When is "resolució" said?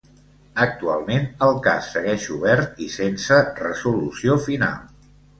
3.59-4.39